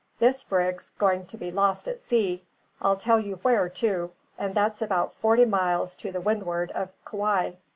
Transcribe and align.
"This 0.17 0.43
brig's 0.43 0.89
going 0.97 1.27
to 1.27 1.37
be 1.37 1.51
lost 1.51 1.87
at 1.87 1.99
sea. 1.99 2.43
I'll 2.81 2.95
tell 2.97 3.19
you 3.19 3.35
where, 3.43 3.69
too, 3.69 4.09
and 4.35 4.55
that's 4.55 4.81
about 4.81 5.13
forty 5.13 5.45
miles 5.45 5.93
to 5.97 6.09
windward 6.19 6.71
of 6.71 6.89
Kauai. 7.05 7.51